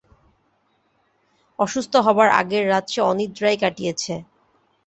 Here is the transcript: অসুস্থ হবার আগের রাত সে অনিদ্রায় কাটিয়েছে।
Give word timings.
অসুস্থ 1.59 1.93
হবার 2.05 2.29
আগের 2.39 2.63
রাত 2.69 2.85
সে 2.89 2.99
অনিদ্রায় 3.11 3.57
কাটিয়েছে। 3.63 4.13